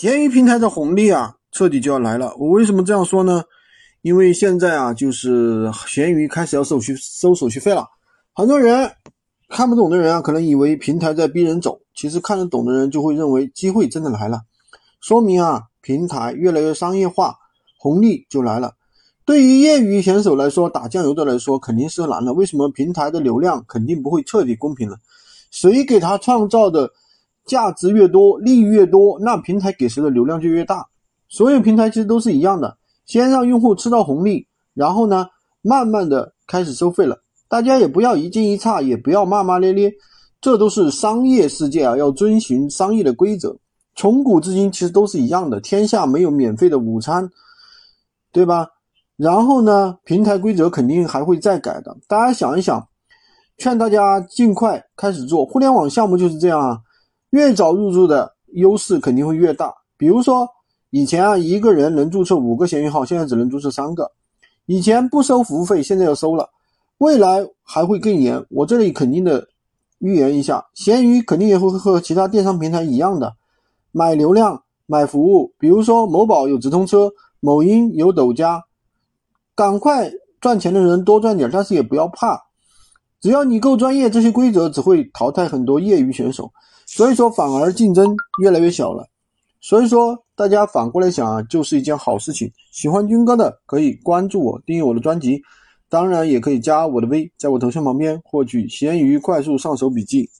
[0.00, 2.32] 闲鱼平台的红利啊，彻底就要来了。
[2.38, 3.42] 我为什么这样说呢？
[4.02, 7.84] 因为现在啊，就是闲鱼开始要手续收手续费了。
[8.32, 8.92] 很多人
[9.48, 14.42] 看不懂的人啊，可能以为平台在逼人走，其实看得懂的人就会认为机会真的来了，
[15.00, 17.34] 说明啊，平台越来越商业化，
[17.76, 18.74] 红利就来了。
[19.24, 22.32] 对于业余选手来说，打酱油的来说肯定是难了。
[22.32, 24.96] 为什么平台的流量肯定不会彻底公平了？
[25.50, 26.88] 谁给他创造的？
[27.48, 30.86] 价值越多，利益越多，那平台给谁的流量就越大。
[31.28, 32.76] 所有平台其实都是一样的，
[33.06, 35.26] 先让用户吃到红利，然后呢，
[35.62, 37.18] 慢慢的开始收费了。
[37.48, 39.92] 大家也不要一惊一乍，也不要骂骂咧咧，
[40.40, 43.56] 这都是商业世界啊，要遵循商业的规则。
[43.96, 47.28] 从古至今其实都是一样的，天下没有免费的午餐，
[48.32, 48.68] 对吧？
[49.16, 51.96] 然后呢，平台规则肯定还会再改的。
[52.06, 52.86] 大家想一想，
[53.56, 56.78] 劝大家尽快开始做互联网项目，就是这样啊。
[57.30, 59.74] 越早入驻的优势肯定会越大。
[59.96, 60.48] 比如说，
[60.90, 64.10] 以前啊一个人能注册五个闲鱼号，现在只能注册三个。
[64.66, 66.50] 以前不收服务费，现在要收了。
[66.98, 68.44] 未来还会更严。
[68.50, 69.48] 我这里肯定的
[69.98, 73.34] 预言一下，闲鱼肯定也会和其他电商平台一样的，
[73.92, 75.52] 买流量、买服务。
[75.58, 78.64] 比如说某宝有直通车，某音有抖加，
[79.54, 82.47] 赶快赚钱的人多赚点，但是也不要怕。
[83.20, 86.50] 只要你够专业，这些规则只会淘汰很多业余选手，
[86.86, 89.06] 所以说反而竞争越来越小了。
[89.60, 92.48] 所以说大家反过来想啊，就是一件好事情。
[92.70, 95.42] 喜欢军哥的可以关注我，订阅我的专辑，
[95.88, 100.30] 当然也可以加我的微，在我头像旁边获取闲鱼快速上手笔记。